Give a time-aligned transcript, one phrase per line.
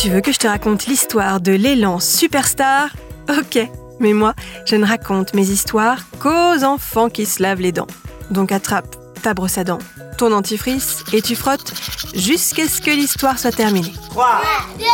[0.00, 2.88] Tu veux que je te raconte l'histoire de l'élan superstar?
[3.28, 3.58] Ok,
[3.98, 4.32] mais moi,
[4.64, 7.86] je ne raconte mes histoires qu'aux enfants qui se lavent les dents.
[8.30, 9.78] Donc attrape ta brosse à dents,
[10.16, 11.74] ton antifrice et tu frottes
[12.14, 13.92] jusqu'à ce que l'histoire soit terminée.
[14.08, 14.40] 3,
[14.78, 14.88] 2, 1,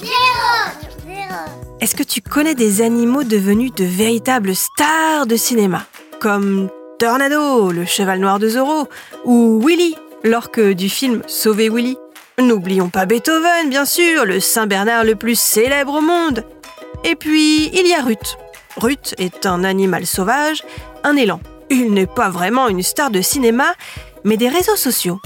[0.00, 0.12] 0,
[1.06, 1.18] 0.
[1.82, 5.84] Est-ce que tu connais des animaux devenus de véritables stars de cinéma?
[6.22, 8.88] Comme Tornado, le cheval noir de Zorro,
[9.26, 11.98] ou Willy, l'orque du film Sauver Willy?
[12.40, 16.44] N'oublions pas Beethoven, bien sûr, le Saint Bernard le plus célèbre au monde.
[17.04, 18.36] Et puis, il y a Ruth.
[18.76, 20.64] Ruth est un animal sauvage,
[21.04, 21.40] un élan.
[21.70, 23.74] Il n'est pas vraiment une star de cinéma,
[24.24, 25.20] mais des réseaux sociaux.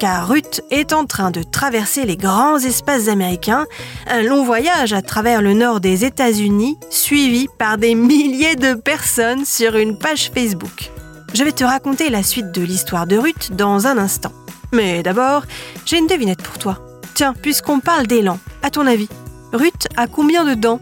[0.00, 3.66] Car Ruth est en train de traverser les grands espaces américains,
[4.08, 9.44] un long voyage à travers le nord des États-Unis, suivi par des milliers de personnes
[9.44, 10.90] sur une page Facebook.
[11.34, 14.32] Je vais te raconter la suite de l'histoire de Ruth dans un instant.
[14.72, 15.44] Mais d'abord,
[15.86, 16.78] j'ai une devinette pour toi.
[17.14, 19.08] Tiens, puisqu'on parle d'élan, à ton avis,
[19.52, 20.80] Ruth a combien de dents?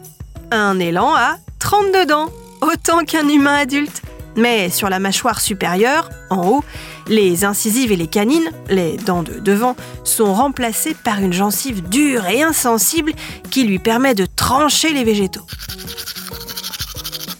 [0.51, 4.03] Un élan a 32 dents, autant qu'un humain adulte.
[4.37, 6.65] Mais sur la mâchoire supérieure, en haut,
[7.09, 12.27] les incisives et les canines, les dents de devant, sont remplacées par une gencive dure
[12.27, 13.13] et insensible
[13.51, 15.47] qui lui permet de trancher les végétaux.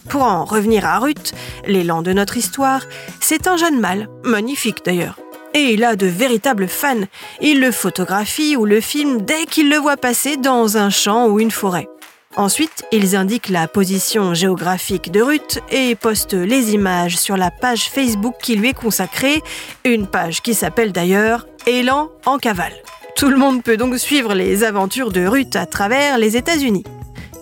[0.09, 1.33] Pour en revenir à Ruth,
[1.67, 2.81] l'élan de notre histoire,
[3.19, 5.19] c'est un jeune mâle, magnifique d'ailleurs.
[5.53, 7.05] Et il a de véritables fans.
[7.41, 11.39] Il le photographie ou le filme dès qu'il le voit passer dans un champ ou
[11.39, 11.87] une forêt.
[12.35, 17.89] Ensuite, ils indiquent la position géographique de Ruth et postent les images sur la page
[17.89, 19.41] Facebook qui lui est consacrée,
[19.83, 22.73] une page qui s'appelle d'ailleurs Élan en cavale.
[23.15, 26.83] Tout le monde peut donc suivre les aventures de Ruth à travers les États-Unis.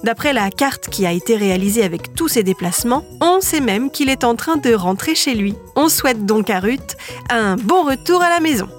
[0.05, 4.07] D'après la carte qui a été réalisée avec tous ses déplacements, on sait même qu'il
[4.07, 5.55] est en train de rentrer chez lui.
[5.75, 6.95] On souhaite donc à Ruth
[7.31, 8.69] un bon retour à la maison.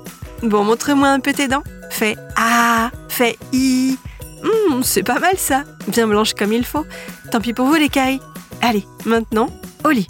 [0.44, 1.64] Bon, montre-moi un peu tes dents.
[1.90, 3.98] Fais A, fais I.
[4.44, 5.64] Hum, c'est pas mal ça.
[5.88, 6.86] Bien blanche comme il faut.
[7.32, 8.20] Tant pis pour vous les cailles.
[8.62, 9.48] Allez, maintenant,
[9.84, 10.06] au lit.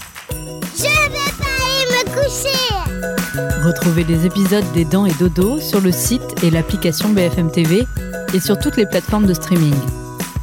[0.76, 3.65] Je vais pas aller me coucher.
[3.65, 7.87] Retrouvez les épisodes des Dents et Dodo sur le site et l'application BFM TV
[8.34, 9.72] et sur toutes les plateformes de streaming.